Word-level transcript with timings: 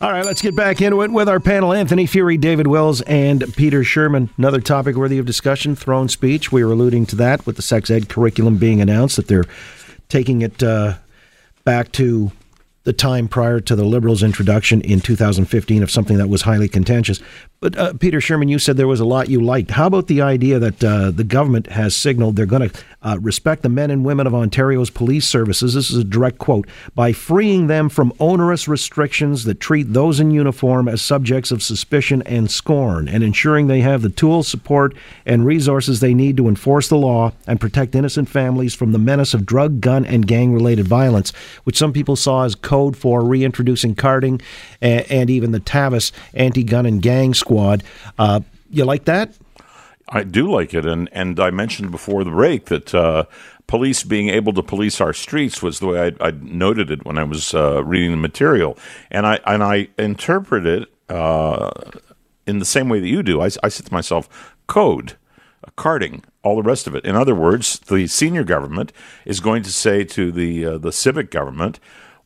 All 0.00 0.12
right, 0.12 0.24
let's 0.24 0.40
get 0.40 0.54
back 0.54 0.80
into 0.80 1.02
it 1.02 1.10
with 1.10 1.28
our 1.28 1.40
panel 1.40 1.72
Anthony 1.72 2.06
Furey, 2.06 2.40
David 2.40 2.68
Wills, 2.68 3.00
and 3.00 3.52
Peter 3.56 3.80
Shurman. 3.80 4.30
Another 4.38 4.60
topic 4.60 4.94
worthy 4.94 5.18
of 5.18 5.26
discussion 5.26 5.74
throne 5.74 6.08
speech. 6.08 6.52
We 6.52 6.62
were 6.62 6.70
alluding 6.70 7.06
to 7.06 7.16
that 7.16 7.44
with 7.44 7.56
the 7.56 7.62
sex 7.62 7.90
ed 7.90 8.08
curriculum 8.08 8.58
being 8.58 8.80
announced, 8.80 9.16
that 9.16 9.26
they're 9.26 9.46
taking 10.08 10.42
it 10.42 10.62
uh, 10.62 10.98
back 11.64 11.90
to 11.92 12.30
the 12.84 12.92
time 12.92 13.26
prior 13.26 13.58
to 13.58 13.74
the 13.74 13.84
Liberals' 13.84 14.22
introduction 14.22 14.82
in 14.82 15.00
2015 15.00 15.82
of 15.82 15.90
something 15.90 16.16
that 16.18 16.28
was 16.28 16.42
highly 16.42 16.68
contentious. 16.68 17.20
But 17.60 17.76
uh, 17.76 17.92
Peter 17.94 18.18
Shurman, 18.18 18.48
you 18.48 18.60
said 18.60 18.76
there 18.76 18.86
was 18.86 19.00
a 19.00 19.04
lot 19.04 19.28
you 19.28 19.40
liked. 19.40 19.72
How 19.72 19.88
about 19.88 20.06
the 20.06 20.22
idea 20.22 20.60
that 20.60 20.84
uh, 20.84 21.10
the 21.10 21.24
government 21.24 21.66
has 21.66 21.96
signaled 21.96 22.36
they're 22.36 22.46
going 22.46 22.70
to 22.70 22.80
uh, 23.02 23.18
respect 23.20 23.62
the 23.62 23.68
men 23.68 23.90
and 23.90 24.04
women 24.04 24.28
of 24.28 24.34
Ontario's 24.34 24.90
police 24.90 25.26
services? 25.26 25.74
This 25.74 25.90
is 25.90 25.96
a 25.96 26.04
direct 26.04 26.38
quote 26.38 26.68
by 26.94 27.12
freeing 27.12 27.66
them 27.66 27.88
from 27.88 28.12
onerous 28.20 28.68
restrictions 28.68 29.42
that 29.42 29.58
treat 29.58 29.92
those 29.92 30.20
in 30.20 30.30
uniform 30.30 30.86
as 30.86 31.02
subjects 31.02 31.50
of 31.50 31.60
suspicion 31.60 32.22
and 32.26 32.48
scorn, 32.48 33.08
and 33.08 33.24
ensuring 33.24 33.66
they 33.66 33.80
have 33.80 34.02
the 34.02 34.08
tools, 34.08 34.46
support, 34.46 34.94
and 35.26 35.44
resources 35.44 35.98
they 35.98 36.14
need 36.14 36.36
to 36.36 36.46
enforce 36.46 36.88
the 36.88 36.96
law 36.96 37.32
and 37.48 37.60
protect 37.60 37.96
innocent 37.96 38.28
families 38.28 38.72
from 38.72 38.92
the 38.92 38.98
menace 39.00 39.34
of 39.34 39.44
drug, 39.44 39.80
gun, 39.80 40.04
and 40.04 40.28
gang-related 40.28 40.86
violence, 40.86 41.32
which 41.64 41.76
some 41.76 41.92
people 41.92 42.14
saw 42.14 42.44
as 42.44 42.54
code 42.54 42.96
for 42.96 43.24
reintroducing 43.24 43.96
carding 43.96 44.40
and, 44.80 45.04
and 45.10 45.28
even 45.28 45.50
the 45.50 45.58
Tavis 45.58 46.12
anti-gun 46.34 46.86
and 46.86 47.02
gang 47.02 47.34
squad. 47.34 47.47
Uh, 48.18 48.40
you 48.70 48.84
like 48.84 49.04
that? 49.04 49.32
I 50.10 50.22
do 50.24 50.50
like 50.50 50.72
it, 50.74 50.86
and 50.86 51.08
and 51.12 51.38
I 51.38 51.50
mentioned 51.50 51.90
before 51.90 52.24
the 52.24 52.30
break 52.30 52.66
that 52.66 52.94
uh, 52.94 53.24
police 53.66 54.02
being 54.02 54.30
able 54.30 54.52
to 54.54 54.62
police 54.62 55.00
our 55.00 55.12
streets 55.12 55.62
was 55.62 55.78
the 55.78 55.86
way 55.88 56.16
I, 56.20 56.28
I 56.28 56.30
noted 56.30 56.90
it 56.90 57.04
when 57.04 57.18
I 57.18 57.24
was 57.24 57.54
uh, 57.54 57.84
reading 57.84 58.10
the 58.12 58.16
material, 58.16 58.78
and 59.10 59.26
I 59.26 59.40
and 59.46 59.62
I 59.62 59.88
interpret 59.98 60.66
it 60.66 60.88
uh, 61.08 61.70
in 62.46 62.58
the 62.58 62.64
same 62.64 62.88
way 62.88 63.00
that 63.00 63.08
you 63.08 63.22
do. 63.22 63.40
I, 63.40 63.50
I 63.62 63.68
said 63.68 63.86
to 63.86 63.92
myself, 63.92 64.56
code, 64.66 65.16
carding, 65.76 66.24
all 66.42 66.56
the 66.56 66.62
rest 66.62 66.86
of 66.86 66.94
it. 66.94 67.04
In 67.04 67.14
other 67.14 67.34
words, 67.34 67.78
the 67.80 68.06
senior 68.06 68.44
government 68.44 68.92
is 69.26 69.40
going 69.40 69.62
to 69.62 69.72
say 69.72 70.04
to 70.04 70.32
the 70.32 70.64
uh, 70.64 70.78
the 70.78 70.92
civic 70.92 71.30
government 71.30 71.78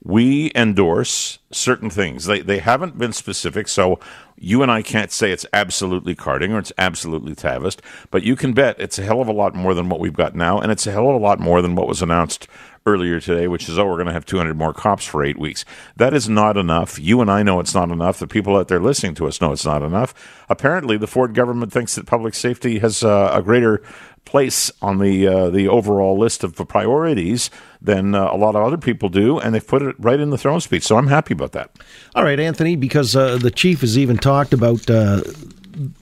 we 0.04 0.50
endorse 0.54 1.38
certain 1.52 1.90
things. 1.90 2.24
They 2.24 2.40
they 2.40 2.58
haven't 2.58 2.98
been 2.98 3.12
specific, 3.12 3.68
so 3.68 4.00
you 4.36 4.62
and 4.62 4.70
I 4.70 4.82
can't 4.82 5.12
say 5.12 5.30
it's 5.30 5.46
absolutely 5.52 6.14
carding 6.14 6.52
or 6.52 6.58
it's 6.58 6.72
absolutely 6.76 7.34
Tavis, 7.34 7.78
but 8.10 8.24
you 8.24 8.34
can 8.34 8.52
bet 8.52 8.80
it's 8.80 8.98
a 8.98 9.04
hell 9.04 9.20
of 9.20 9.28
a 9.28 9.32
lot 9.32 9.54
more 9.54 9.74
than 9.74 9.88
what 9.88 10.00
we've 10.00 10.12
got 10.12 10.34
now, 10.34 10.58
and 10.58 10.72
it's 10.72 10.86
a 10.86 10.92
hell 10.92 11.08
of 11.08 11.14
a 11.14 11.18
lot 11.24 11.38
more 11.38 11.62
than 11.62 11.76
what 11.76 11.86
was 11.86 12.02
announced 12.02 12.48
earlier 12.84 13.20
today, 13.20 13.46
which 13.46 13.68
is, 13.68 13.78
oh, 13.78 13.86
we're 13.86 13.96
going 13.96 14.06
to 14.06 14.12
have 14.12 14.26
200 14.26 14.56
more 14.56 14.72
cops 14.72 15.04
for 15.04 15.24
eight 15.24 15.38
weeks. 15.38 15.64
That 15.96 16.14
is 16.14 16.28
not 16.28 16.56
enough. 16.56 16.98
You 16.98 17.20
and 17.20 17.30
I 17.30 17.42
know 17.42 17.60
it's 17.60 17.74
not 17.74 17.90
enough. 17.90 18.18
The 18.18 18.26
people 18.26 18.56
out 18.56 18.68
there 18.68 18.80
listening 18.80 19.14
to 19.16 19.28
us 19.28 19.40
know 19.40 19.52
it's 19.52 19.64
not 19.64 19.82
enough. 19.82 20.14
Apparently, 20.48 20.96
the 20.96 21.06
Ford 21.06 21.34
government 21.34 21.72
thinks 21.72 21.94
that 21.94 22.06
public 22.06 22.34
safety 22.34 22.80
has 22.80 23.04
uh, 23.04 23.30
a 23.32 23.42
greater 23.42 23.82
place 24.24 24.70
on 24.80 24.98
the 24.98 25.26
uh, 25.26 25.50
the 25.50 25.68
overall 25.68 26.18
list 26.18 26.44
of 26.44 26.54
priorities 26.68 27.50
than 27.80 28.14
uh, 28.14 28.28
a 28.32 28.36
lot 28.36 28.54
of 28.54 28.62
other 28.62 28.78
people 28.78 29.08
do, 29.08 29.38
and 29.38 29.54
they've 29.54 29.66
put 29.66 29.82
it 29.82 29.96
right 29.98 30.20
in 30.20 30.30
the 30.30 30.38
throne 30.38 30.60
speech. 30.60 30.84
So 30.84 30.96
I'm 30.96 31.08
happy 31.08 31.34
about 31.34 31.52
that. 31.52 31.70
All 32.14 32.24
right, 32.24 32.38
Anthony, 32.38 32.76
because 32.76 33.14
uh, 33.16 33.36
the 33.38 33.50
chief 33.50 33.80
has 33.80 33.98
even 33.98 34.16
talked 34.16 34.52
about 34.52 34.88
uh, 34.88 35.22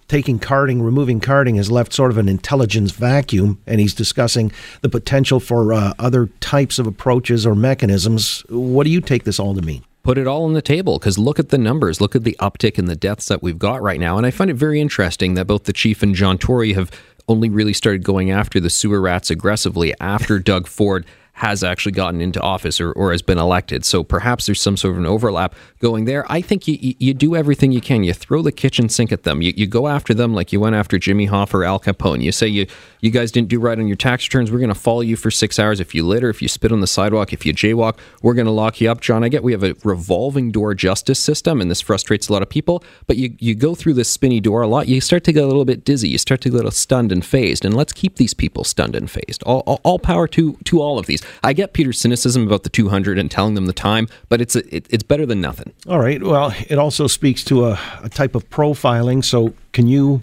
taking 0.08 0.38
carding, 0.38 0.82
removing 0.82 1.20
carding 1.20 1.56
has 1.56 1.70
left 1.70 1.92
sort 1.92 2.10
of 2.10 2.18
an 2.18 2.28
intelligence 2.28 2.92
vacuum, 2.92 3.60
and 3.66 3.80
he's 3.80 3.94
discussing 3.94 4.52
the 4.82 4.88
potential 4.88 5.40
for 5.40 5.72
uh, 5.72 5.94
other 5.98 6.26
types 6.40 6.78
of 6.78 6.86
approaches 6.86 7.46
or 7.46 7.54
mechanisms. 7.54 8.44
What 8.48 8.84
do 8.84 8.90
you 8.90 9.00
take 9.00 9.24
this 9.24 9.38
all 9.38 9.54
to 9.54 9.62
mean? 9.62 9.84
put 10.02 10.18
it 10.18 10.26
all 10.26 10.44
on 10.44 10.54
the 10.54 10.62
table 10.62 10.98
because 10.98 11.18
look 11.18 11.38
at 11.38 11.50
the 11.50 11.58
numbers, 11.58 12.00
look 12.00 12.16
at 12.16 12.24
the 12.24 12.36
uptick 12.40 12.78
in 12.78 12.86
the 12.86 12.96
deaths 12.96 13.28
that 13.28 13.42
we've 13.42 13.58
got 13.58 13.82
right 13.82 14.00
now. 14.00 14.16
And 14.16 14.26
I 14.26 14.30
find 14.30 14.50
it 14.50 14.54
very 14.54 14.80
interesting 14.80 15.34
that 15.34 15.46
both 15.46 15.64
the 15.64 15.72
chief 15.72 16.02
and 16.02 16.14
John 16.14 16.38
Tory 16.38 16.72
have 16.72 16.90
only 17.30 17.48
really 17.48 17.72
started 17.72 18.02
going 18.02 18.30
after 18.30 18.58
the 18.58 18.68
sewer 18.68 19.00
rats 19.00 19.30
aggressively 19.30 19.94
after 20.00 20.38
Doug 20.38 20.66
Ford 20.66 21.06
has 21.40 21.64
actually 21.64 21.92
gotten 21.92 22.20
into 22.20 22.38
office 22.38 22.82
or, 22.82 22.92
or 22.92 23.12
has 23.12 23.22
been 23.22 23.38
elected. 23.38 23.82
So 23.82 24.04
perhaps 24.04 24.44
there's 24.44 24.60
some 24.60 24.76
sort 24.76 24.92
of 24.92 24.98
an 24.98 25.06
overlap 25.06 25.54
going 25.78 26.04
there. 26.04 26.30
I 26.30 26.42
think 26.42 26.68
you, 26.68 26.94
you 26.98 27.14
do 27.14 27.34
everything 27.34 27.72
you 27.72 27.80
can. 27.80 28.04
You 28.04 28.12
throw 28.12 28.42
the 28.42 28.52
kitchen 28.52 28.90
sink 28.90 29.10
at 29.10 29.22
them. 29.22 29.40
You, 29.40 29.54
you 29.56 29.66
go 29.66 29.88
after 29.88 30.12
them 30.12 30.34
like 30.34 30.52
you 30.52 30.60
went 30.60 30.76
after 30.76 30.98
Jimmy 30.98 31.28
Hoffa, 31.28 31.54
or 31.54 31.64
Al 31.64 31.80
Capone. 31.80 32.20
You 32.20 32.30
say 32.30 32.46
you, 32.46 32.66
you 33.00 33.10
guys 33.10 33.32
didn't 33.32 33.48
do 33.48 33.58
right 33.58 33.78
on 33.78 33.86
your 33.86 33.96
tax 33.96 34.26
returns. 34.26 34.52
We're 34.52 34.58
going 34.58 34.68
to 34.68 34.74
follow 34.74 35.00
you 35.00 35.16
for 35.16 35.30
six 35.30 35.58
hours. 35.58 35.80
If 35.80 35.94
you 35.94 36.06
litter, 36.06 36.28
if 36.28 36.42
you 36.42 36.48
spit 36.48 36.72
on 36.72 36.80
the 36.80 36.86
sidewalk, 36.86 37.32
if 37.32 37.46
you 37.46 37.54
jaywalk, 37.54 37.96
we're 38.20 38.34
going 38.34 38.44
to 38.44 38.52
lock 38.52 38.78
you 38.82 38.90
up. 38.90 39.00
John, 39.00 39.24
I 39.24 39.30
get 39.30 39.42
we 39.42 39.52
have 39.52 39.64
a 39.64 39.74
revolving 39.82 40.52
door 40.52 40.74
justice 40.74 41.18
system, 41.18 41.62
and 41.62 41.70
this 41.70 41.80
frustrates 41.80 42.28
a 42.28 42.34
lot 42.34 42.42
of 42.42 42.50
people. 42.50 42.84
But 43.06 43.16
you, 43.16 43.34
you 43.38 43.54
go 43.54 43.74
through 43.74 43.94
this 43.94 44.10
spinny 44.10 44.40
door 44.40 44.60
a 44.60 44.68
lot. 44.68 44.88
You 44.88 45.00
start 45.00 45.24
to 45.24 45.32
get 45.32 45.42
a 45.42 45.46
little 45.46 45.64
bit 45.64 45.86
dizzy. 45.86 46.10
You 46.10 46.18
start 46.18 46.42
to 46.42 46.50
get 46.50 46.56
a 46.56 46.58
little 46.58 46.70
stunned 46.70 47.12
and 47.12 47.24
phased. 47.24 47.64
And 47.64 47.74
let's 47.74 47.94
keep 47.94 48.16
these 48.16 48.34
people 48.34 48.62
stunned 48.62 48.94
and 48.94 49.10
phased. 49.10 49.42
All, 49.44 49.60
all, 49.60 49.80
all 49.84 49.98
power 49.98 50.28
to 50.28 50.58
to 50.64 50.82
all 50.82 50.98
of 50.98 51.06
these. 51.06 51.22
I 51.42 51.52
get 51.52 51.72
Peter's 51.72 51.98
cynicism 51.98 52.46
about 52.46 52.62
the 52.62 52.68
200 52.68 53.18
and 53.18 53.30
telling 53.30 53.54
them 53.54 53.66
the 53.66 53.72
time, 53.72 54.08
but 54.28 54.40
it's 54.40 54.56
a, 54.56 54.74
it, 54.74 54.86
it's 54.90 55.02
better 55.02 55.26
than 55.26 55.40
nothing. 55.40 55.72
All 55.88 55.98
right. 55.98 56.22
Well, 56.22 56.54
it 56.68 56.78
also 56.78 57.06
speaks 57.06 57.44
to 57.44 57.66
a, 57.66 57.78
a 58.02 58.08
type 58.08 58.34
of 58.34 58.48
profiling. 58.50 59.24
So, 59.24 59.54
can 59.72 59.86
you 59.86 60.22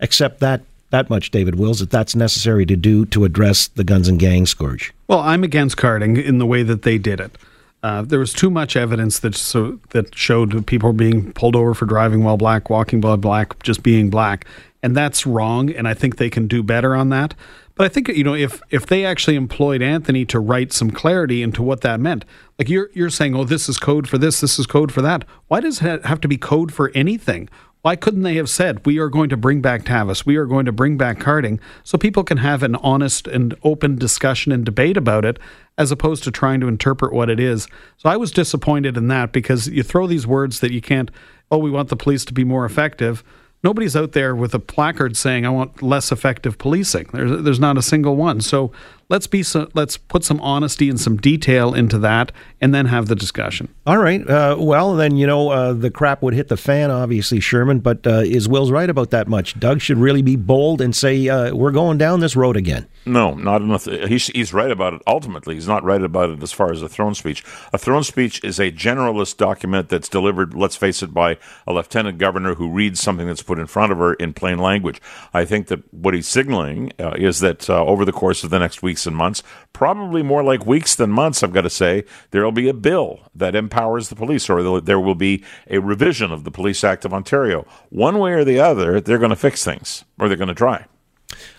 accept 0.00 0.40
that 0.40 0.62
that 0.90 1.10
much, 1.10 1.30
David 1.30 1.56
Wills, 1.56 1.80
that 1.80 1.90
that's 1.90 2.14
necessary 2.14 2.64
to 2.66 2.76
do 2.76 3.04
to 3.06 3.24
address 3.24 3.68
the 3.68 3.84
guns 3.84 4.08
and 4.08 4.18
gang 4.18 4.46
scourge? 4.46 4.94
Well, 5.08 5.20
I'm 5.20 5.42
against 5.42 5.76
carding 5.76 6.16
in 6.16 6.38
the 6.38 6.46
way 6.46 6.62
that 6.62 6.82
they 6.82 6.98
did 6.98 7.20
it. 7.20 7.36
Uh, 7.82 8.02
there 8.02 8.18
was 8.18 8.32
too 8.32 8.50
much 8.50 8.76
evidence 8.76 9.20
that 9.20 9.34
so 9.34 9.78
that 9.90 10.14
showed 10.14 10.66
people 10.66 10.92
being 10.92 11.32
pulled 11.32 11.54
over 11.54 11.74
for 11.74 11.86
driving 11.86 12.24
while 12.24 12.36
black, 12.36 12.70
walking 12.70 13.00
while 13.00 13.16
black, 13.16 13.62
just 13.62 13.82
being 13.82 14.10
black, 14.10 14.46
and 14.82 14.96
that's 14.96 15.26
wrong. 15.26 15.70
And 15.70 15.86
I 15.86 15.94
think 15.94 16.16
they 16.16 16.30
can 16.30 16.48
do 16.48 16.62
better 16.62 16.96
on 16.96 17.10
that. 17.10 17.34
But 17.76 17.84
I 17.84 17.88
think 17.90 18.08
you 18.08 18.24
know 18.24 18.34
if 18.34 18.62
if 18.70 18.86
they 18.86 19.04
actually 19.04 19.36
employed 19.36 19.82
Anthony 19.82 20.24
to 20.26 20.40
write 20.40 20.72
some 20.72 20.90
clarity 20.90 21.42
into 21.42 21.62
what 21.62 21.82
that 21.82 22.00
meant, 22.00 22.24
like 22.58 22.68
you're 22.68 22.90
you're 22.94 23.10
saying, 23.10 23.36
oh, 23.36 23.44
this 23.44 23.68
is 23.68 23.78
code 23.78 24.08
for 24.08 24.18
this, 24.18 24.40
this 24.40 24.58
is 24.58 24.66
code 24.66 24.90
for 24.90 25.02
that. 25.02 25.24
Why 25.48 25.60
does 25.60 25.82
it 25.82 26.04
have 26.06 26.20
to 26.22 26.28
be 26.28 26.38
code 26.38 26.72
for 26.72 26.90
anything? 26.94 27.48
Why 27.82 27.94
couldn't 27.94 28.22
they 28.22 28.34
have 28.34 28.50
said, 28.50 28.84
we 28.84 28.98
are 28.98 29.08
going 29.08 29.28
to 29.28 29.36
bring 29.36 29.60
back 29.60 29.84
Tavis, 29.84 30.26
we 30.26 30.34
are 30.34 30.46
going 30.46 30.64
to 30.64 30.72
bring 30.72 30.96
back 30.96 31.20
carding, 31.20 31.60
so 31.84 31.96
people 31.96 32.24
can 32.24 32.38
have 32.38 32.64
an 32.64 32.74
honest 32.76 33.28
and 33.28 33.54
open 33.62 33.94
discussion 33.94 34.50
and 34.50 34.64
debate 34.64 34.96
about 34.96 35.24
it, 35.24 35.38
as 35.78 35.92
opposed 35.92 36.24
to 36.24 36.32
trying 36.32 36.58
to 36.60 36.66
interpret 36.66 37.12
what 37.12 37.30
it 37.30 37.38
is. 37.38 37.68
So 37.98 38.08
I 38.08 38.16
was 38.16 38.32
disappointed 38.32 38.96
in 38.96 39.06
that 39.08 39.30
because 39.30 39.68
you 39.68 39.84
throw 39.84 40.08
these 40.08 40.26
words 40.26 40.58
that 40.60 40.72
you 40.72 40.80
can't, 40.80 41.12
oh, 41.48 41.58
we 41.58 41.70
want 41.70 41.88
the 41.88 41.96
police 41.96 42.24
to 42.24 42.32
be 42.32 42.42
more 42.42 42.64
effective 42.64 43.22
nobody's 43.66 43.96
out 43.96 44.12
there 44.12 44.36
with 44.36 44.54
a 44.54 44.60
placard 44.60 45.16
saying 45.16 45.44
I 45.44 45.50
want 45.50 45.82
less 45.82 46.12
effective 46.12 46.56
policing. 46.56 47.10
There's 47.12 47.42
there's 47.42 47.58
not 47.58 47.76
a 47.76 47.82
single 47.82 48.14
one. 48.14 48.40
So 48.40 48.70
let's 49.08 49.26
be 49.26 49.42
so, 49.42 49.68
let's 49.74 49.96
put 49.96 50.24
some 50.24 50.40
honesty 50.40 50.88
and 50.88 51.00
some 51.00 51.16
detail 51.16 51.74
into 51.74 51.98
that, 51.98 52.32
and 52.60 52.74
then 52.74 52.86
have 52.86 53.06
the 53.06 53.14
discussion. 53.14 53.68
All 53.86 53.98
right. 53.98 54.28
Uh, 54.28 54.56
well, 54.58 54.96
then 54.96 55.16
you 55.16 55.26
know 55.26 55.50
uh, 55.50 55.72
the 55.72 55.90
crap 55.90 56.22
would 56.22 56.34
hit 56.34 56.48
the 56.48 56.56
fan, 56.56 56.90
obviously, 56.90 57.38
Shurman. 57.38 57.82
But 57.82 58.06
uh, 58.06 58.22
is 58.24 58.48
Will's 58.48 58.70
right 58.70 58.88
about 58.90 59.10
that 59.10 59.28
much? 59.28 59.58
Doug 59.58 59.80
should 59.80 59.98
really 59.98 60.22
be 60.22 60.36
bold 60.36 60.80
and 60.80 60.94
say 60.94 61.28
uh, 61.28 61.54
we're 61.54 61.72
going 61.72 61.98
down 61.98 62.20
this 62.20 62.36
road 62.36 62.56
again. 62.56 62.86
No, 63.04 63.34
not 63.34 63.62
enough. 63.62 63.84
He's, 63.84 64.26
he's 64.28 64.52
right 64.52 64.70
about 64.70 64.94
it. 64.94 65.02
Ultimately, 65.06 65.54
he's 65.54 65.68
not 65.68 65.84
right 65.84 66.02
about 66.02 66.30
it 66.30 66.42
as 66.42 66.52
far 66.52 66.72
as 66.72 66.82
a 66.82 66.88
throne 66.88 67.14
speech. 67.14 67.44
A 67.72 67.78
throne 67.78 68.02
speech 68.02 68.42
is 68.42 68.58
a 68.58 68.72
generalist 68.72 69.36
document 69.36 69.88
that's 69.88 70.08
delivered. 70.08 70.54
Let's 70.54 70.74
face 70.74 71.02
it, 71.02 71.14
by 71.14 71.38
a 71.66 71.72
lieutenant 71.72 72.18
governor 72.18 72.54
who 72.54 72.68
reads 72.68 73.00
something 73.00 73.26
that's 73.28 73.42
put 73.42 73.60
in 73.60 73.66
front 73.66 73.92
of 73.92 73.98
her 73.98 74.14
in 74.14 74.32
plain 74.32 74.58
language. 74.58 75.00
I 75.32 75.44
think 75.44 75.68
that 75.68 75.94
what 75.94 76.14
he's 76.14 76.26
signaling 76.26 76.92
uh, 76.98 77.14
is 77.16 77.38
that 77.40 77.70
uh, 77.70 77.84
over 77.84 78.04
the 78.04 78.12
course 78.12 78.42
of 78.42 78.50
the 78.50 78.58
next 78.58 78.82
week 78.82 78.95
weeks 78.96 79.06
and 79.06 79.14
months, 79.14 79.42
probably 79.74 80.22
more 80.22 80.42
like 80.42 80.64
weeks 80.64 80.94
than 80.94 81.10
months, 81.10 81.42
I've 81.42 81.52
got 81.52 81.62
to 81.62 81.70
say, 81.70 82.04
there 82.30 82.42
will 82.42 82.50
be 82.52 82.66
a 82.66 82.72
bill 82.72 83.20
that 83.34 83.54
empowers 83.54 84.08
the 84.08 84.16
police, 84.16 84.48
or 84.48 84.80
there 84.80 84.98
will 84.98 85.14
be 85.14 85.44
a 85.68 85.80
revision 85.80 86.32
of 86.32 86.44
the 86.44 86.50
Police 86.50 86.82
Act 86.82 87.04
of 87.04 87.12
Ontario. 87.12 87.66
One 87.90 88.18
way 88.18 88.32
or 88.32 88.42
the 88.42 88.58
other, 88.58 89.02
they're 89.02 89.18
going 89.18 89.30
to 89.30 89.36
fix 89.36 89.62
things, 89.62 90.06
or 90.18 90.28
they're 90.28 90.38
going 90.38 90.48
to 90.48 90.54
try. 90.54 90.86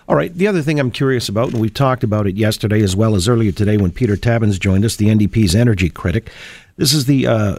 All 0.07 0.15
right. 0.15 0.33
The 0.33 0.47
other 0.47 0.63
thing 0.63 0.79
I'm 0.79 0.89
curious 0.89 1.29
about, 1.29 1.51
and 1.51 1.61
we 1.61 1.69
talked 1.69 2.03
about 2.03 2.25
it 2.25 2.35
yesterday 2.35 2.81
as 2.81 2.95
well 2.95 3.13
as 3.13 3.27
earlier 3.27 3.51
today 3.51 3.77
when 3.77 3.91
Peter 3.91 4.15
Tabuns 4.15 4.57
joined 4.59 4.83
us, 4.83 4.95
the 4.95 5.09
NDP's 5.09 5.53
energy 5.53 5.89
critic. 5.89 6.31
This 6.77 6.93
is 6.93 7.05
the 7.05 7.27
uh, 7.27 7.57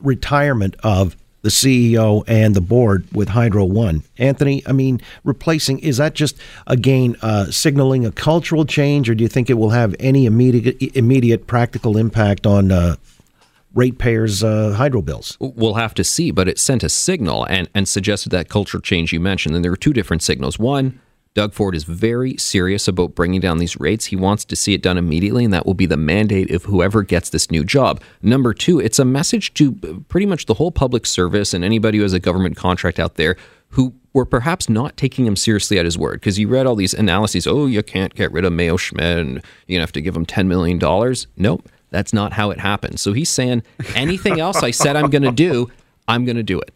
retirement 0.00 0.76
of 0.84 1.16
the 1.46 1.50
CEO 1.52 2.24
and 2.26 2.56
the 2.56 2.60
board 2.60 3.06
with 3.12 3.28
Hydro 3.28 3.66
One. 3.66 4.02
Anthony, 4.18 4.64
I 4.66 4.72
mean, 4.72 5.00
replacing 5.22 5.78
is 5.78 5.98
that 5.98 6.14
just 6.14 6.36
again 6.66 7.14
uh, 7.22 7.52
signaling 7.52 8.04
a 8.04 8.10
cultural 8.10 8.64
change, 8.64 9.08
or 9.08 9.14
do 9.14 9.22
you 9.22 9.28
think 9.28 9.48
it 9.48 9.54
will 9.54 9.70
have 9.70 9.94
any 10.00 10.26
immediate 10.26 10.82
immediate 10.96 11.46
practical 11.46 11.96
impact 11.96 12.46
on? 12.46 12.72
Uh, 12.72 12.96
ratepayers' 13.74 14.42
uh, 14.42 14.72
hydro 14.72 15.02
bills. 15.02 15.36
We'll 15.38 15.74
have 15.74 15.92
to 15.94 16.02
see, 16.02 16.30
but 16.30 16.48
it 16.48 16.58
sent 16.58 16.82
a 16.82 16.88
signal 16.88 17.44
and, 17.44 17.68
and 17.74 17.86
suggested 17.86 18.30
that 18.30 18.48
cultural 18.48 18.80
change 18.80 19.12
you 19.12 19.20
mentioned. 19.20 19.54
And 19.54 19.62
there 19.62 19.70
were 19.70 19.76
two 19.76 19.92
different 19.92 20.22
signals. 20.22 20.58
One, 20.58 20.98
Doug 21.36 21.52
Ford 21.52 21.74
is 21.74 21.84
very 21.84 22.34
serious 22.38 22.88
about 22.88 23.14
bringing 23.14 23.42
down 23.42 23.58
these 23.58 23.78
rates. 23.78 24.06
He 24.06 24.16
wants 24.16 24.42
to 24.46 24.56
see 24.56 24.72
it 24.72 24.80
done 24.80 24.96
immediately, 24.96 25.44
and 25.44 25.52
that 25.52 25.66
will 25.66 25.74
be 25.74 25.84
the 25.84 25.94
mandate 25.98 26.50
of 26.50 26.64
whoever 26.64 27.02
gets 27.02 27.28
this 27.28 27.50
new 27.50 27.62
job. 27.62 28.00
Number 28.22 28.54
two, 28.54 28.80
it's 28.80 28.98
a 28.98 29.04
message 29.04 29.52
to 29.52 29.72
pretty 30.08 30.24
much 30.24 30.46
the 30.46 30.54
whole 30.54 30.72
public 30.72 31.04
service 31.04 31.52
and 31.52 31.62
anybody 31.62 31.98
who 31.98 32.04
has 32.04 32.14
a 32.14 32.18
government 32.18 32.56
contract 32.56 32.98
out 32.98 33.16
there 33.16 33.36
who 33.72 33.92
were 34.14 34.24
perhaps 34.24 34.70
not 34.70 34.96
taking 34.96 35.26
him 35.26 35.36
seriously 35.36 35.78
at 35.78 35.84
his 35.84 35.98
word 35.98 36.20
because 36.20 36.38
you 36.38 36.48
read 36.48 36.64
all 36.66 36.74
these 36.74 36.94
analyses. 36.94 37.46
Oh, 37.46 37.66
you 37.66 37.82
can't 37.82 38.14
get 38.14 38.32
rid 38.32 38.46
of 38.46 38.54
Mayo 38.54 38.78
Schmidt 38.78 39.18
and 39.18 39.42
you 39.66 39.78
have 39.78 39.92
to 39.92 40.00
give 40.00 40.16
him 40.16 40.24
$10 40.24 40.46
million. 40.46 40.78
Nope, 41.36 41.68
that's 41.90 42.14
not 42.14 42.32
how 42.32 42.50
it 42.50 42.60
happened. 42.60 42.98
So 42.98 43.12
he's 43.12 43.28
saying 43.28 43.62
anything 43.94 44.40
else 44.40 44.62
I 44.62 44.70
said 44.70 44.96
I'm 44.96 45.10
going 45.10 45.22
to 45.22 45.32
do, 45.32 45.70
I'm 46.08 46.24
going 46.24 46.38
to 46.38 46.42
do 46.42 46.58
it. 46.58 46.72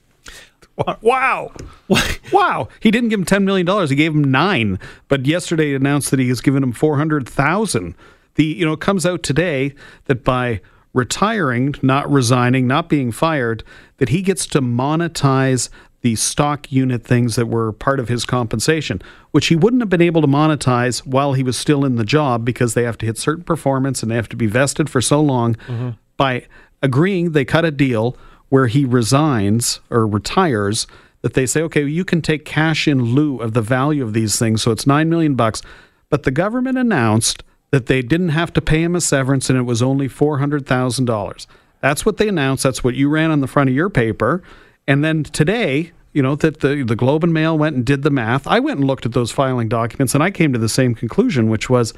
Wow. 1.00 1.52
wow. 2.32 2.68
He 2.80 2.90
didn't 2.90 3.10
give 3.10 3.20
him 3.20 3.26
$10 3.26 3.44
million. 3.44 3.88
He 3.88 3.94
gave 3.94 4.14
him 4.14 4.30
nine. 4.30 4.78
But 5.08 5.26
yesterday 5.26 5.68
he 5.68 5.74
announced 5.74 6.10
that 6.10 6.20
he 6.20 6.28
has 6.28 6.40
given 6.40 6.62
him 6.62 6.72
400000 6.72 7.94
The 8.34 8.44
You 8.44 8.64
know, 8.64 8.72
it 8.72 8.80
comes 8.80 9.06
out 9.06 9.22
today 9.22 9.74
that 10.06 10.24
by 10.24 10.60
retiring, 10.92 11.74
not 11.82 12.10
resigning, 12.10 12.66
not 12.66 12.88
being 12.88 13.12
fired, 13.12 13.62
that 13.98 14.08
he 14.08 14.22
gets 14.22 14.46
to 14.46 14.60
monetize 14.60 15.68
the 16.02 16.16
stock 16.16 16.72
unit 16.72 17.04
things 17.04 17.36
that 17.36 17.46
were 17.46 17.72
part 17.72 18.00
of 18.00 18.08
his 18.08 18.24
compensation, 18.24 19.02
which 19.32 19.48
he 19.48 19.56
wouldn't 19.56 19.82
have 19.82 19.90
been 19.90 20.00
able 20.00 20.22
to 20.22 20.26
monetize 20.26 21.06
while 21.06 21.34
he 21.34 21.42
was 21.42 21.56
still 21.56 21.84
in 21.84 21.96
the 21.96 22.04
job 22.04 22.44
because 22.44 22.74
they 22.74 22.84
have 22.84 22.96
to 22.98 23.06
hit 23.06 23.18
certain 23.18 23.44
performance 23.44 24.02
and 24.02 24.10
they 24.10 24.16
have 24.16 24.28
to 24.28 24.36
be 24.36 24.46
vested 24.46 24.88
for 24.88 25.00
so 25.00 25.20
long. 25.20 25.54
Mm-hmm. 25.66 25.90
By 26.16 26.46
agreeing, 26.82 27.32
they 27.32 27.44
cut 27.44 27.64
a 27.64 27.70
deal 27.70 28.16
where 28.50 28.66
he 28.66 28.84
resigns 28.84 29.80
or 29.88 30.06
retires 30.06 30.86
that 31.22 31.34
they 31.34 31.46
say, 31.46 31.62
okay, 31.62 31.82
well, 31.82 31.88
you 31.88 32.04
can 32.04 32.20
take 32.20 32.44
cash 32.44 32.86
in 32.86 33.02
lieu 33.02 33.38
of 33.38 33.54
the 33.54 33.62
value 33.62 34.02
of 34.02 34.12
these 34.12 34.38
things. 34.38 34.62
So 34.62 34.70
it's 34.70 34.86
nine 34.86 35.08
million 35.08 35.34
bucks. 35.34 35.62
But 36.10 36.24
the 36.24 36.30
government 36.30 36.76
announced 36.76 37.42
that 37.70 37.86
they 37.86 38.02
didn't 38.02 38.30
have 38.30 38.52
to 38.54 38.60
pay 38.60 38.82
him 38.82 38.96
a 38.96 39.00
severance 39.00 39.48
and 39.48 39.58
it 39.58 39.62
was 39.62 39.82
only 39.82 40.08
four 40.08 40.38
hundred 40.38 40.66
thousand 40.66 41.06
dollars. 41.06 41.46
That's 41.80 42.04
what 42.04 42.18
they 42.18 42.28
announced. 42.28 42.64
That's 42.64 42.84
what 42.84 42.94
you 42.94 43.08
ran 43.08 43.30
on 43.30 43.40
the 43.40 43.46
front 43.46 43.70
of 43.70 43.76
your 43.76 43.88
paper. 43.88 44.42
And 44.86 45.04
then 45.04 45.22
today, 45.22 45.92
you 46.12 46.22
know, 46.22 46.34
that 46.36 46.60
the, 46.60 46.82
the 46.82 46.96
Globe 46.96 47.22
and 47.22 47.32
Mail 47.32 47.56
went 47.56 47.76
and 47.76 47.84
did 47.84 48.02
the 48.02 48.10
math. 48.10 48.46
I 48.46 48.58
went 48.58 48.80
and 48.80 48.86
looked 48.86 49.06
at 49.06 49.12
those 49.12 49.30
filing 49.30 49.68
documents 49.68 50.14
and 50.14 50.22
I 50.22 50.30
came 50.30 50.52
to 50.52 50.58
the 50.58 50.68
same 50.68 50.94
conclusion, 50.94 51.48
which 51.48 51.70
was 51.70 51.94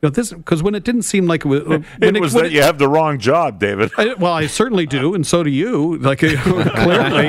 you 0.00 0.08
know, 0.08 0.10
this 0.10 0.32
because 0.32 0.62
when 0.62 0.76
it 0.76 0.84
didn't 0.84 1.02
seem 1.02 1.26
like 1.26 1.44
it 1.44 1.48
was, 1.48 1.62
it, 2.00 2.16
it 2.16 2.20
was 2.20 2.32
that 2.34 2.46
it, 2.46 2.52
you 2.52 2.62
have 2.62 2.78
the 2.78 2.88
wrong 2.88 3.18
job, 3.18 3.58
David. 3.58 3.90
I, 3.98 4.14
well, 4.14 4.32
I 4.32 4.46
certainly 4.46 4.86
do, 4.86 5.12
and 5.14 5.26
so 5.26 5.42
do 5.42 5.50
you. 5.50 5.96
Like 5.98 6.18
clearly, 6.20 7.28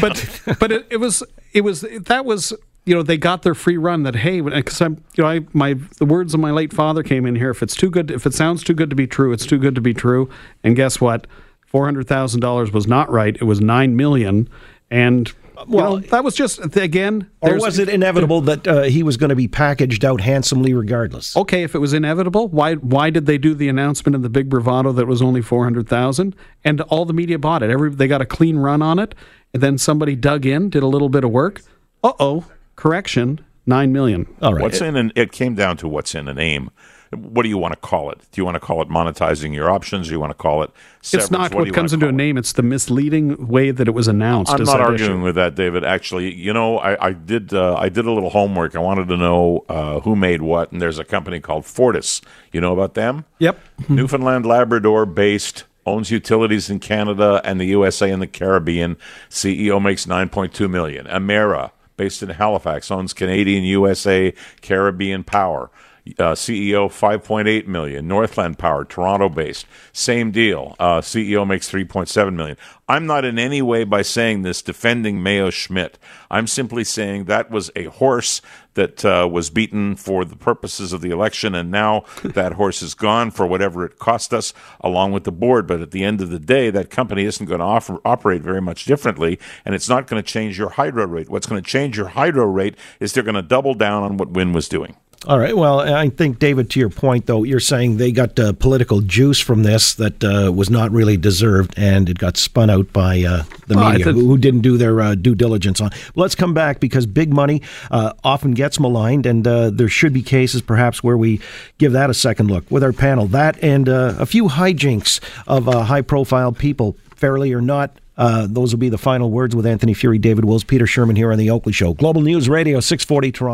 but 0.00 0.40
but 0.58 0.72
it, 0.72 0.86
it, 0.90 0.96
was 0.96 1.22
it 1.52 1.60
was 1.60 1.82
that 1.82 2.24
was 2.24 2.52
you 2.86 2.94
know 2.94 3.04
they 3.04 3.16
got 3.16 3.42
their 3.42 3.54
free 3.54 3.76
run. 3.76 4.02
That 4.02 4.16
hey, 4.16 4.40
because 4.40 4.80
I'm 4.80 5.04
you 5.16 5.22
know 5.22 5.30
I 5.30 5.40
my 5.52 5.74
the 5.98 6.04
words 6.04 6.34
of 6.34 6.40
my 6.40 6.50
late 6.50 6.72
father 6.72 7.04
came 7.04 7.24
in 7.24 7.36
here. 7.36 7.50
If 7.50 7.62
it's 7.62 7.76
too 7.76 7.88
good, 7.88 8.10
if 8.10 8.26
it 8.26 8.34
sounds 8.34 8.64
too 8.64 8.74
good 8.74 8.90
to 8.90 8.96
be 8.96 9.06
true, 9.06 9.32
it's 9.32 9.46
too 9.46 9.58
good 9.58 9.76
to 9.76 9.80
be 9.80 9.94
true. 9.94 10.28
And 10.64 10.74
guess 10.74 11.00
what? 11.00 11.28
Four 11.66 11.84
hundred 11.84 12.08
thousand 12.08 12.40
dollars 12.40 12.72
was 12.72 12.88
not 12.88 13.10
right. 13.12 13.36
It 13.36 13.44
was 13.44 13.60
nine 13.60 13.94
million, 13.94 14.48
and 14.90 15.32
well, 15.66 15.98
know, 15.98 16.06
that 16.08 16.24
was 16.24 16.34
just 16.34 16.76
again. 16.76 17.30
Or 17.40 17.56
was 17.58 17.78
it 17.78 17.88
inevitable 17.88 18.40
that 18.42 18.66
uh, 18.66 18.82
he 18.82 19.02
was 19.02 19.16
going 19.16 19.30
to 19.30 19.36
be 19.36 19.48
packaged 19.48 20.04
out 20.04 20.20
handsomely, 20.20 20.74
regardless? 20.74 21.36
Okay, 21.36 21.62
if 21.62 21.74
it 21.74 21.78
was 21.78 21.92
inevitable, 21.92 22.48
why 22.48 22.74
why 22.74 23.10
did 23.10 23.26
they 23.26 23.38
do 23.38 23.54
the 23.54 23.68
announcement 23.68 24.14
in 24.14 24.22
the 24.22 24.28
big 24.28 24.48
bravado 24.48 24.92
that 24.92 25.06
was 25.06 25.22
only 25.22 25.42
four 25.42 25.64
hundred 25.64 25.88
thousand, 25.88 26.34
and 26.64 26.80
all 26.82 27.04
the 27.04 27.12
media 27.12 27.38
bought 27.38 27.62
it? 27.62 27.70
Every 27.70 27.90
they 27.90 28.08
got 28.08 28.20
a 28.20 28.26
clean 28.26 28.56
run 28.56 28.82
on 28.82 28.98
it, 28.98 29.14
and 29.52 29.62
then 29.62 29.78
somebody 29.78 30.16
dug 30.16 30.46
in, 30.46 30.70
did 30.70 30.82
a 30.82 30.88
little 30.88 31.08
bit 31.08 31.24
of 31.24 31.30
work. 31.30 31.62
Uh 32.02 32.12
oh, 32.18 32.46
correction, 32.76 33.40
nine 33.66 33.92
million. 33.92 34.26
All 34.40 34.54
right, 34.54 34.62
what's 34.62 34.80
in? 34.80 34.96
An, 34.96 35.12
it 35.14 35.32
came 35.32 35.54
down 35.54 35.76
to 35.78 35.88
what's 35.88 36.14
in 36.14 36.28
a 36.28 36.34
name 36.34 36.70
what 37.14 37.42
do 37.42 37.50
you 37.50 37.58
want 37.58 37.72
to 37.72 37.80
call 37.80 38.10
it? 38.10 38.18
Do 38.32 38.40
you 38.40 38.44
want 38.44 38.54
to 38.54 38.60
call 38.60 38.80
it 38.80 38.88
monetizing 38.88 39.54
your 39.54 39.70
options? 39.70 40.06
Do 40.06 40.14
you 40.14 40.20
want 40.20 40.30
to 40.30 40.34
call 40.34 40.62
it? 40.62 40.70
Severance? 41.02 41.24
It's 41.24 41.30
not 41.30 41.54
what, 41.54 41.66
what 41.66 41.74
comes 41.74 41.92
into 41.92 42.08
a 42.08 42.12
name. 42.12 42.38
It's 42.38 42.54
the 42.54 42.62
misleading 42.62 43.48
way 43.48 43.70
that 43.70 43.86
it 43.86 43.90
was 43.90 44.08
announced. 44.08 44.52
I'm 44.52 44.64
not 44.64 44.80
arguing 44.80 45.18
issue. 45.18 45.24
with 45.24 45.34
that, 45.34 45.54
David. 45.54 45.84
Actually, 45.84 46.34
you 46.34 46.52
know, 46.52 46.78
I, 46.78 47.08
I 47.08 47.12
did 47.12 47.52
uh, 47.52 47.74
I 47.76 47.90
did 47.90 48.06
a 48.06 48.10
little 48.10 48.30
homework. 48.30 48.74
I 48.74 48.78
wanted 48.78 49.08
to 49.08 49.16
know 49.16 49.64
uh, 49.68 50.00
who 50.00 50.16
made 50.16 50.40
what, 50.40 50.72
and 50.72 50.80
there's 50.80 50.98
a 50.98 51.04
company 51.04 51.38
called 51.38 51.66
Fortis. 51.66 52.22
You 52.50 52.62
know 52.62 52.72
about 52.72 52.94
them? 52.94 53.26
Yep. 53.40 53.58
Newfoundland, 53.88 54.46
Labrador 54.46 55.04
based 55.04 55.64
owns 55.84 56.10
utilities 56.10 56.70
in 56.70 56.78
Canada 56.78 57.40
and 57.44 57.60
the 57.60 57.66
USA 57.66 58.10
and 58.10 58.22
the 58.22 58.26
Caribbean. 58.26 58.96
CEO 59.28 59.82
makes 59.82 60.06
9.2 60.06 60.70
million. 60.70 61.06
Emera, 61.06 61.72
based 61.96 62.22
in 62.22 62.30
Halifax, 62.30 62.90
owns 62.90 63.12
Canadian, 63.12 63.64
USA, 63.64 64.32
Caribbean 64.62 65.24
power 65.24 65.70
uh, 66.18 66.32
CEO 66.32 66.88
5.8 66.88 67.66
million. 67.66 68.08
Northland 68.08 68.58
Power, 68.58 68.84
Toronto 68.84 69.28
based, 69.28 69.66
same 69.92 70.30
deal. 70.30 70.74
Uh, 70.78 71.00
CEO 71.00 71.46
makes 71.46 71.70
3.7 71.70 72.34
million. 72.34 72.56
I'm 72.88 73.06
not 73.06 73.24
in 73.24 73.38
any 73.38 73.62
way 73.62 73.84
by 73.84 74.02
saying 74.02 74.42
this 74.42 74.62
defending 74.62 75.22
Mayo 75.22 75.50
Schmidt. 75.50 75.98
I'm 76.30 76.46
simply 76.46 76.84
saying 76.84 77.24
that 77.24 77.50
was 77.50 77.70
a 77.76 77.84
horse 77.84 78.42
that 78.74 79.04
uh, 79.04 79.28
was 79.30 79.50
beaten 79.50 79.94
for 79.94 80.24
the 80.24 80.36
purposes 80.36 80.92
of 80.92 81.02
the 81.02 81.10
election, 81.10 81.54
and 81.54 81.70
now 81.70 82.04
that 82.24 82.54
horse 82.54 82.82
is 82.82 82.94
gone 82.94 83.30
for 83.30 83.46
whatever 83.46 83.84
it 83.84 83.98
cost 83.98 84.34
us, 84.34 84.52
along 84.80 85.12
with 85.12 85.24
the 85.24 85.32
board. 85.32 85.66
But 85.66 85.80
at 85.80 85.92
the 85.92 86.04
end 86.04 86.20
of 86.20 86.30
the 86.30 86.40
day, 86.40 86.70
that 86.70 86.90
company 86.90 87.24
isn't 87.24 87.46
going 87.46 87.60
to 87.60 87.64
offer, 87.64 87.98
operate 88.04 88.42
very 88.42 88.60
much 88.60 88.84
differently, 88.84 89.38
and 89.64 89.74
it's 89.74 89.88
not 89.88 90.06
going 90.06 90.22
to 90.22 90.28
change 90.28 90.58
your 90.58 90.70
hydro 90.70 91.06
rate. 91.06 91.28
What's 91.28 91.46
going 91.46 91.62
to 91.62 91.68
change 91.68 91.96
your 91.96 92.08
hydro 92.08 92.46
rate 92.46 92.76
is 92.98 93.12
they're 93.12 93.22
going 93.22 93.34
to 93.36 93.42
double 93.42 93.74
down 93.74 94.02
on 94.02 94.16
what 94.16 94.30
Wynne 94.30 94.52
was 94.52 94.68
doing. 94.68 94.96
All 95.28 95.38
right. 95.38 95.56
Well, 95.56 95.78
I 95.78 96.08
think, 96.08 96.40
David, 96.40 96.68
to 96.70 96.80
your 96.80 96.88
point, 96.88 97.26
though, 97.26 97.44
you're 97.44 97.60
saying 97.60 97.98
they 97.98 98.10
got 98.10 98.36
uh, 98.40 98.54
political 98.54 99.00
juice 99.00 99.38
from 99.38 99.62
this 99.62 99.94
that 99.94 100.24
uh, 100.24 100.50
was 100.50 100.68
not 100.68 100.90
really 100.90 101.16
deserved, 101.16 101.74
and 101.76 102.08
it 102.08 102.18
got 102.18 102.36
spun 102.36 102.68
out 102.70 102.92
by 102.92 103.22
uh, 103.22 103.44
the 103.68 103.76
media 103.76 104.04
who, 104.04 104.26
who, 104.26 104.36
didn't 104.36 104.62
do 104.62 104.76
their 104.76 105.00
uh, 105.00 105.14
due 105.14 105.36
diligence 105.36 105.80
on. 105.80 105.90
let's 106.16 106.34
come 106.34 106.54
back 106.54 106.80
because 106.80 107.06
big 107.06 107.32
money 107.32 107.62
uh, 107.92 108.12
often 108.24 108.50
gets 108.50 108.80
maligned, 108.80 109.24
and 109.24 109.46
uh, 109.46 109.70
there 109.70 109.88
should 109.88 110.12
be 110.12 110.22
cases 110.22 110.60
perhaps 110.60 111.04
where 111.04 111.16
we 111.16 111.40
give 111.78 111.92
that 111.92 112.10
a 112.10 112.14
second 112.14 112.50
look 112.50 112.68
with 112.68 112.82
our 112.82 112.92
panel. 112.92 113.28
That 113.28 113.62
and 113.62 113.86
a 113.86 114.26
few 114.26 114.48
hijinks 114.48 115.20
of 115.46 115.66
high 115.66 116.02
profile 116.02 116.50
people, 116.50 116.96
fairly 117.14 117.52
or 117.52 117.60
not, 117.60 117.96
uh, 118.16 118.46
those 118.48 118.72
will 118.72 118.78
be 118.78 118.88
the 118.88 118.98
final 118.98 119.30
words 119.30 119.56
with 119.56 119.64
Anthony 119.66 119.94
Furey, 119.94 120.20
David 120.20 120.44
Wills, 120.44 120.64
Peter 120.64 120.84
Shurman 120.84 121.16
here 121.16 121.32
on 121.32 121.38
the 121.38 121.50
Oakley 121.50 121.72
Show. 121.72 121.94
Global 121.94 122.20
News 122.20 122.48
Radio, 122.48 122.80
640 122.80 123.32
Toronto. 123.32 123.50